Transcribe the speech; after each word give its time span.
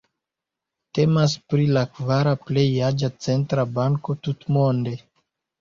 Temas 0.97 1.35
pri 1.51 1.67
la 1.75 1.83
kvara 1.99 2.33
plej 2.47 2.63
aĝa 2.89 3.13
centra 3.27 3.67
banko 3.77 4.17
tutmonde. 4.29 4.97